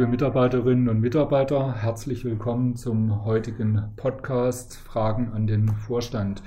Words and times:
Liebe 0.00 0.12
Mitarbeiterinnen 0.12 0.88
und 0.88 1.00
Mitarbeiter, 1.00 1.74
herzlich 1.74 2.24
willkommen 2.24 2.74
zum 2.74 3.26
heutigen 3.26 3.92
Podcast 3.96 4.78
Fragen 4.78 5.28
an 5.34 5.46
den 5.46 5.68
Vorstand. 5.68 6.42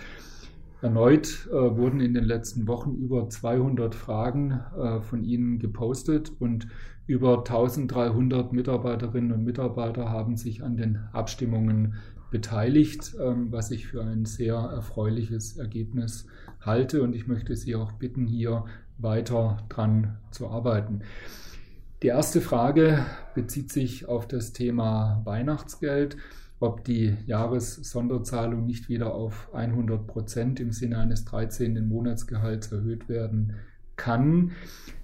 Erneut 0.81 1.47
äh, 1.51 1.53
wurden 1.53 1.99
in 1.99 2.15
den 2.15 2.23
letzten 2.23 2.67
Wochen 2.67 2.95
über 2.95 3.29
200 3.29 3.93
Fragen 3.93 4.59
äh, 4.75 5.01
von 5.01 5.23
Ihnen 5.23 5.59
gepostet 5.59 6.31
und 6.39 6.67
über 7.05 7.37
1300 7.37 8.53
Mitarbeiterinnen 8.53 9.31
und 9.31 9.43
Mitarbeiter 9.43 10.09
haben 10.09 10.35
sich 10.35 10.63
an 10.63 10.75
den 10.75 10.97
Abstimmungen 11.11 11.93
beteiligt, 12.31 13.15
ähm, 13.21 13.51
was 13.51 13.69
ich 13.69 13.85
für 13.85 14.03
ein 14.03 14.25
sehr 14.25 14.55
erfreuliches 14.55 15.57
Ergebnis 15.57 16.25
halte. 16.59 17.03
Und 17.03 17.13
ich 17.13 17.27
möchte 17.27 17.55
Sie 17.55 17.75
auch 17.75 17.91
bitten, 17.91 18.25
hier 18.25 18.65
weiter 18.97 19.63
dran 19.69 20.17
zu 20.31 20.47
arbeiten. 20.47 21.01
Die 22.03 22.09
erste 22.09 22.41
Frage 22.41 23.05
bezieht 23.33 23.71
sich 23.71 24.07
auf 24.07 24.27
das 24.27 24.53
Thema 24.53 25.21
Weihnachtsgeld 25.23 26.17
ob 26.63 26.85
die 26.85 27.17
Jahressonderzahlung 27.25 28.65
nicht 28.65 28.87
wieder 28.87 29.13
auf 29.13 29.53
100 29.53 30.07
Prozent 30.07 30.61
im 30.61 30.71
Sinne 30.71 30.97
eines 30.97 31.25
13. 31.25 31.85
Monatsgehalts 31.85 32.71
erhöht 32.71 33.09
werden 33.09 33.57
kann. 33.97 34.51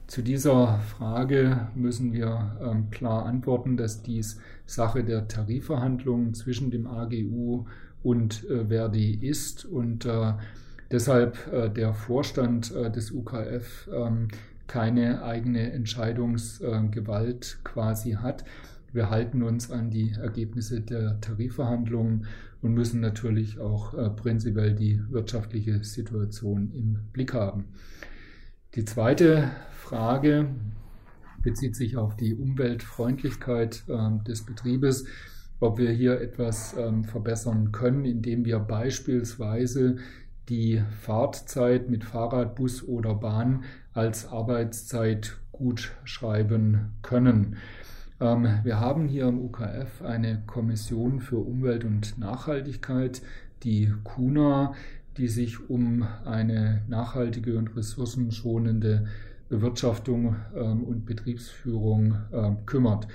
Zu 0.08 0.22
dieser 0.22 0.80
Frage 0.80 1.68
müssen 1.76 2.14
wir 2.14 2.58
ähm, 2.62 2.90
klar 2.92 3.26
antworten, 3.26 3.76
dass 3.76 4.02
dies 4.02 4.40
Sache 4.66 5.04
der 5.04 5.28
Tarifverhandlungen 5.28 6.34
zwischen 6.34 6.72
dem 6.72 6.88
AGU 6.88 7.66
und 8.04 8.50
äh, 8.50 8.68
Verdi 8.68 9.14
ist 9.16 9.66
und 9.66 10.06
äh, 10.06 10.34
deshalb 10.90 11.46
äh, 11.52 11.70
der 11.70 11.94
Vorstand 11.94 12.74
äh, 12.74 12.90
des 12.90 13.12
UKF 13.12 13.90
ähm, 13.94 14.30
keine 14.70 15.24
eigene 15.24 15.72
Entscheidungsgewalt 15.72 17.60
quasi 17.64 18.12
hat. 18.12 18.46
Wir 18.94 19.10
halten 19.10 19.44
uns 19.44 19.72
an 19.72 19.90
die 19.90 20.12
Ergebnisse 20.12 20.82
der 20.82 21.20
Tarifverhandlungen 21.20 22.28
und 22.62 22.74
müssen 22.74 23.02
natürlich 23.02 23.60
auch 23.60 23.94
äh, 23.94 24.10
prinzipiell 24.10 24.76
die 24.76 25.02
wirtschaftliche 25.10 25.84
Situation 25.84 26.72
im 26.74 27.00
Blick 27.12 27.34
haben. 27.34 27.66
Die 28.76 28.86
zweite 28.86 29.50
Frage 29.72 30.50
bezieht 31.42 31.76
sich 31.76 31.98
auf 31.98 32.16
die 32.16 32.36
Umweltfreundlichkeit 32.36 33.84
äh, 33.88 34.24
des 34.28 34.46
Betriebes, 34.46 35.06
ob 35.60 35.80
wir 35.80 35.92
hier 35.92 36.22
etwas 36.22 36.76
ähm, 36.78 37.04
verbessern 37.04 37.72
können, 37.72 38.06
indem 38.06 38.46
wir 38.46 38.60
beispielsweise 38.60 39.98
die 40.48 40.82
Fahrtzeit 41.02 41.90
mit 41.90 42.04
Fahrrad, 42.04 42.56
Bus 42.56 42.84
oder 42.88 43.14
Bahn 43.16 43.64
als 44.00 44.30
Arbeitszeit 44.30 45.36
gut 45.52 45.92
schreiben 46.06 46.94
können. 47.02 47.58
Ähm, 48.22 48.48
wir 48.64 48.80
haben 48.80 49.10
hier 49.10 49.28
im 49.28 49.40
UKF 49.42 50.02
eine 50.04 50.42
Kommission 50.48 51.20
für 51.20 51.40
Umwelt 51.40 51.84
und 51.84 52.18
Nachhaltigkeit, 52.18 53.22
die 53.64 53.92
KUNA, 54.06 54.74
die 55.18 55.28
sich 55.28 55.70
um 55.70 56.08
eine 56.24 56.82
nachhaltige 56.88 57.58
und 57.58 57.76
ressourcenschonende 57.76 59.08
Bewirtschaftung 59.50 60.38
ähm, 60.56 60.86
und 60.86 61.06
Betriebsführung 61.06 62.16
ähm, 62.32 62.66
kümmert. 62.66 63.06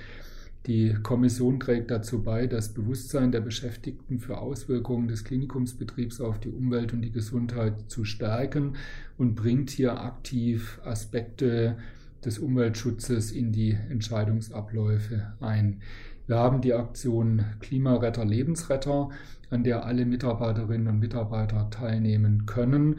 Die 0.67 0.95
Kommission 1.03 1.59
trägt 1.59 1.91
dazu 1.91 2.23
bei, 2.23 2.47
das 2.47 2.69
Bewusstsein 2.69 3.31
der 3.31 3.41
Beschäftigten 3.41 4.17
für 4.19 4.39
Auswirkungen 4.39 5.07
des 5.07 5.23
Klinikumsbetriebs 5.23 6.21
auf 6.21 6.39
die 6.39 6.49
Umwelt 6.49 6.91
und 6.91 7.03
die 7.03 7.11
Gesundheit 7.11 7.83
zu 7.87 8.03
stärken 8.03 8.75
und 9.17 9.35
bringt 9.35 9.69
hier 9.69 10.01
aktiv 10.01 10.79
Aspekte 10.83 11.77
des 12.23 12.39
Umweltschutzes 12.39 13.31
in 13.31 13.51
die 13.51 13.77
Entscheidungsabläufe 13.89 15.33
ein. 15.39 15.81
Wir 16.25 16.37
haben 16.37 16.61
die 16.61 16.73
Aktion 16.73 17.43
Klimaretter 17.59 18.25
Lebensretter, 18.25 19.09
an 19.51 19.63
der 19.63 19.85
alle 19.85 20.07
Mitarbeiterinnen 20.07 20.87
und 20.87 20.99
Mitarbeiter 20.99 21.69
teilnehmen 21.69 22.47
können, 22.47 22.95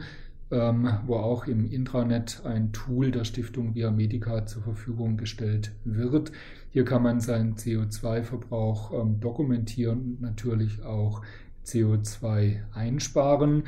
ähm, 0.49 0.89
wo 1.05 1.15
auch 1.15 1.45
im 1.47 1.69
Intranet 1.69 2.41
ein 2.45 2.71
Tool 2.71 3.11
der 3.11 3.25
Stiftung 3.25 3.75
Via 3.75 3.91
Medica 3.91 4.45
zur 4.45 4.63
Verfügung 4.63 5.17
gestellt 5.17 5.71
wird. 5.83 6.31
Hier 6.69 6.85
kann 6.85 7.03
man 7.03 7.19
seinen 7.19 7.55
CO2-Verbrauch 7.55 8.93
ähm, 8.93 9.19
dokumentieren 9.19 9.99
und 9.99 10.21
natürlich 10.21 10.83
auch 10.83 11.21
CO2 11.65 12.59
einsparen. 12.73 13.63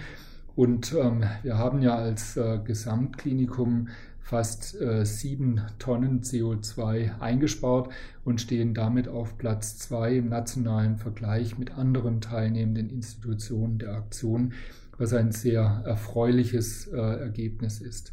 Und 0.56 0.94
ähm, 0.94 1.23
wir 1.44 1.57
haben 1.57 1.81
ja 1.81 1.95
als 1.95 2.38
äh, 2.38 2.59
Gesamtklinikum 2.63 3.88
fast 4.29 4.79
äh, 4.79 5.06
sieben 5.06 5.61
Tonnen 5.79 6.22
CO2 6.22 7.19
eingespart 7.19 7.91
und 8.23 8.40
stehen 8.40 8.73
damit 8.73 9.07
auf 9.07 9.38
Platz 9.38 9.79
zwei 9.79 10.17
im 10.17 10.29
nationalen 10.29 10.97
Vergleich 10.97 11.57
mit 11.57 11.78
anderen 11.78 12.22
teilnehmenden 12.22 12.90
Institutionen 12.90 13.79
der 13.79 13.96
Aktion, 13.96 14.53
was 15.00 15.14
ein 15.14 15.32
sehr 15.32 15.82
erfreuliches 15.86 16.88
äh, 16.88 16.98
Ergebnis 16.98 17.82
ist. 17.82 18.12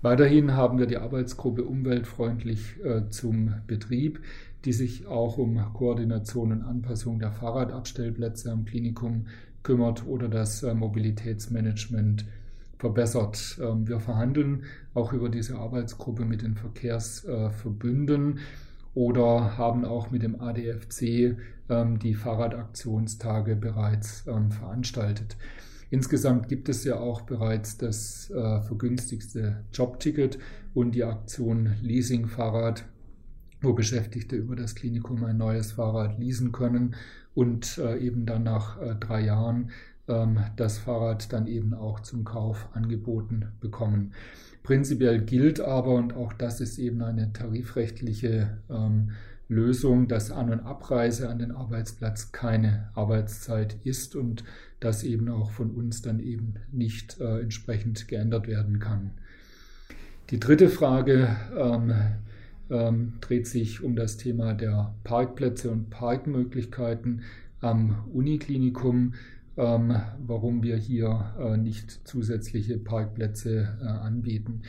Weiterhin 0.00 0.54
haben 0.54 0.78
wir 0.78 0.86
die 0.86 0.98
Arbeitsgruppe 0.98 1.64
Umweltfreundlich 1.64 2.76
äh, 2.84 3.08
zum 3.10 3.54
Betrieb, 3.66 4.20
die 4.64 4.72
sich 4.72 5.06
auch 5.08 5.38
um 5.38 5.60
Koordination 5.72 6.52
und 6.52 6.62
Anpassung 6.62 7.18
der 7.18 7.32
Fahrradabstellplätze 7.32 8.52
am 8.52 8.64
Klinikum 8.64 9.26
kümmert 9.64 10.06
oder 10.06 10.28
das 10.28 10.62
äh, 10.62 10.74
Mobilitätsmanagement 10.74 12.26
verbessert. 12.78 13.58
Ähm, 13.60 13.88
wir 13.88 13.98
verhandeln 13.98 14.64
auch 14.94 15.12
über 15.12 15.28
diese 15.28 15.56
Arbeitsgruppe 15.56 16.24
mit 16.24 16.42
den 16.42 16.54
Verkehrsverbünden 16.54 18.38
oder 18.94 19.58
haben 19.58 19.84
auch 19.84 20.10
mit 20.10 20.22
dem 20.22 20.40
ADFC 20.40 21.36
ähm, 21.68 21.98
die 21.98 22.14
Fahrradaktionstage 22.14 23.56
bereits 23.56 24.26
ähm, 24.26 24.50
veranstaltet. 24.50 25.36
Insgesamt 25.90 26.48
gibt 26.48 26.68
es 26.68 26.84
ja 26.84 26.96
auch 26.96 27.22
bereits 27.22 27.78
das 27.78 28.30
äh, 28.30 28.60
vergünstigste 28.60 29.64
Jobticket 29.72 30.38
und 30.74 30.94
die 30.94 31.04
Aktion 31.04 31.74
Leasing 31.80 32.26
Fahrrad, 32.26 32.84
wo 33.62 33.72
Beschäftigte 33.72 34.36
über 34.36 34.54
das 34.54 34.74
Klinikum 34.74 35.24
ein 35.24 35.38
neues 35.38 35.72
Fahrrad 35.72 36.18
leasen 36.18 36.52
können 36.52 36.94
und 37.34 37.78
äh, 37.78 37.98
eben 37.98 38.26
dann 38.26 38.42
nach 38.42 38.80
äh, 38.80 38.94
drei 38.96 39.22
Jahren 39.22 39.70
ähm, 40.08 40.40
das 40.56 40.78
Fahrrad 40.78 41.32
dann 41.32 41.46
eben 41.46 41.72
auch 41.72 42.00
zum 42.00 42.24
Kauf 42.24 42.68
angeboten 42.74 43.46
bekommen. 43.60 44.12
Prinzipiell 44.62 45.22
gilt 45.22 45.60
aber, 45.60 45.94
und 45.94 46.14
auch 46.14 46.32
das 46.34 46.60
ist 46.60 46.78
eben 46.78 47.00
eine 47.02 47.32
tarifrechtliche 47.32 48.58
ähm, 48.68 49.12
Lösung, 49.48 50.08
dass 50.08 50.30
An- 50.30 50.50
und 50.50 50.60
Abreise 50.60 51.28
an 51.28 51.38
den 51.38 51.52
Arbeitsplatz 51.52 52.32
keine 52.32 52.90
Arbeitszeit 52.94 53.76
ist 53.84 54.14
und 54.14 54.44
das 54.80 55.02
eben 55.02 55.28
auch 55.28 55.50
von 55.50 55.70
uns 55.70 56.02
dann 56.02 56.20
eben 56.20 56.54
nicht 56.70 57.18
äh, 57.20 57.40
entsprechend 57.40 58.08
geändert 58.08 58.46
werden 58.46 58.78
kann. 58.78 59.12
Die 60.30 60.38
dritte 60.38 60.68
Frage 60.68 61.34
ähm, 61.56 61.94
ähm, 62.70 63.14
dreht 63.22 63.46
sich 63.46 63.82
um 63.82 63.96
das 63.96 64.18
Thema 64.18 64.52
der 64.52 64.94
Parkplätze 65.02 65.70
und 65.70 65.88
Parkmöglichkeiten 65.88 67.22
am 67.60 68.04
Uniklinikum 68.12 69.14
ähm, 69.58 70.00
warum 70.24 70.62
wir 70.62 70.76
hier 70.76 71.34
äh, 71.38 71.56
nicht 71.56 72.06
zusätzliche 72.06 72.78
Parkplätze 72.78 73.76
äh, 73.82 73.84
anbieten. 73.84 74.62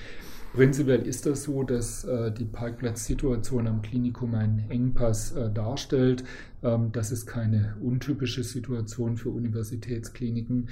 Prinzipiell 0.53 1.03
ist 1.03 1.27
das 1.27 1.43
so, 1.43 1.61
dass 1.63 2.03
äh, 2.05 2.31
die 2.31 2.45
Parkplatzsituation 2.45 3.67
am 3.67 3.83
Klinikum 3.83 4.33
einen 4.33 4.69
Engpass 4.69 5.35
darstellt. 5.53 6.23
Ähm, 6.63 6.91
das 6.91 7.11
ist 7.11 7.27
keine 7.27 7.75
untypische 7.81 8.43
Situation 8.43 9.15
für 9.15 9.29
Universitätskliniken, 9.29 10.69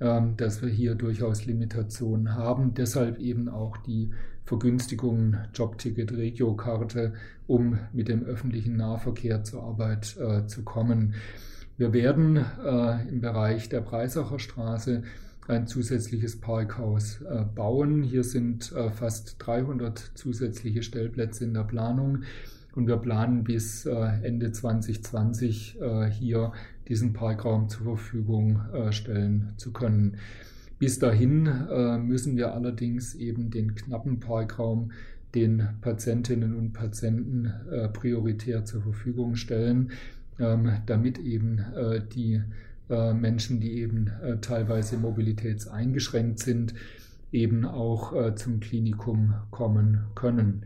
ähm, 0.00 0.36
dass 0.38 0.62
wir 0.62 0.70
hier 0.70 0.94
durchaus 0.94 1.44
Limitationen 1.44 2.34
haben. 2.34 2.72
Deshalb 2.72 3.18
eben 3.18 3.50
auch 3.50 3.76
die 3.76 4.10
Vergünstigungen 4.44 5.36
Jobticket, 5.52 6.12
Regiokarte, 6.12 7.12
um 7.46 7.78
mit 7.92 8.08
dem 8.08 8.24
öffentlichen 8.24 8.76
Nahverkehr 8.76 9.44
zur 9.44 9.62
Arbeit 9.62 10.16
äh, 10.16 10.46
zu 10.46 10.62
kommen. 10.62 11.14
Wir 11.78 11.92
werden 11.92 12.36
äh, 12.36 13.08
im 13.08 13.20
Bereich 13.20 13.68
der 13.68 13.80
Breisacher 13.80 14.40
Straße 14.40 15.04
ein 15.46 15.68
zusätzliches 15.68 16.40
Parkhaus 16.40 17.22
äh, 17.22 17.44
bauen. 17.54 18.02
Hier 18.02 18.24
sind 18.24 18.72
äh, 18.72 18.90
fast 18.90 19.36
300 19.38 19.96
zusätzliche 20.14 20.82
Stellplätze 20.82 21.44
in 21.44 21.54
der 21.54 21.62
Planung 21.62 22.24
und 22.74 22.88
wir 22.88 22.96
planen 22.96 23.44
bis 23.44 23.86
äh, 23.86 23.92
Ende 24.22 24.50
2020 24.50 25.80
äh, 25.80 26.06
hier 26.06 26.52
diesen 26.88 27.12
Parkraum 27.12 27.68
zur 27.68 27.84
Verfügung 27.96 28.60
äh, 28.74 28.90
stellen 28.90 29.52
zu 29.56 29.72
können. 29.72 30.16
Bis 30.80 31.00
dahin 31.00 32.06
müssen 32.06 32.36
wir 32.36 32.54
allerdings 32.54 33.16
eben 33.16 33.50
den 33.50 33.74
knappen 33.74 34.20
Parkraum 34.20 34.92
den 35.34 35.70
Patientinnen 35.80 36.54
und 36.54 36.72
Patienten 36.72 37.52
prioritär 37.94 38.64
zur 38.64 38.82
Verfügung 38.82 39.34
stellen. 39.34 39.90
Ähm, 40.38 40.82
damit 40.86 41.18
eben 41.18 41.58
äh, 41.58 42.00
die 42.00 42.40
äh, 42.88 43.12
Menschen, 43.12 43.60
die 43.60 43.80
eben 43.80 44.08
äh, 44.22 44.38
teilweise 44.40 44.96
mobilitätseingeschränkt 44.96 46.38
sind, 46.38 46.74
eben 47.30 47.66
auch 47.66 48.34
zum 48.36 48.58
Klinikum 48.58 49.34
kommen 49.50 50.06
können. 50.14 50.64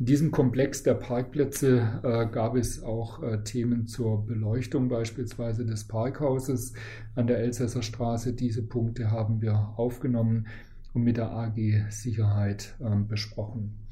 In 0.00 0.06
diesem 0.06 0.32
Komplex 0.32 0.82
der 0.82 0.94
Parkplätze 0.94 2.00
äh, 2.02 2.26
gab 2.26 2.56
es 2.56 2.82
auch 2.82 3.22
äh, 3.22 3.44
Themen 3.44 3.86
zur 3.86 4.26
Beleuchtung 4.26 4.88
beispielsweise 4.88 5.64
des 5.64 5.84
Parkhauses 5.84 6.72
an 7.14 7.28
der 7.28 7.38
Elsässer 7.38 7.82
Straße. 7.82 8.32
Diese 8.32 8.62
Punkte 8.62 9.12
haben 9.12 9.40
wir 9.40 9.74
aufgenommen 9.76 10.48
und 10.94 11.04
mit 11.04 11.16
der 11.16 11.30
AG 11.30 11.56
Sicherheit 11.90 12.74
äh, 12.80 12.96
besprochen. 12.96 13.83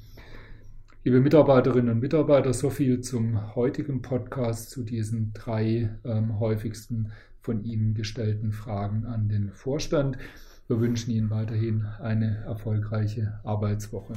Liebe 1.05 1.21
Mitarbeiterinnen 1.21 1.91
und 1.91 2.01
Mitarbeiter, 2.01 2.53
so 2.53 2.71
viel 2.71 3.01
zum 3.01 3.57
heutigen 3.57 4.03
Podcast 4.03 4.71
zu 4.71 4.85
diesen 4.85 5.33
drei 5.33 5.91
ähm, 6.05 6.39
häufigsten 6.39 7.11
von 7.41 7.65
Ihnen 7.65 7.95
gestellten 7.95 8.53
Fragen 8.53 9.05
an 9.05 9.29
den 9.29 9.51
Vorstand. 9.51 10.17
Wir 10.69 10.79
wünschen 10.79 11.11
Ihnen 11.11 11.31
weiterhin 11.31 11.87
eine 12.01 12.45
erfolgreiche 12.47 13.41
Arbeitswoche. 13.43 14.13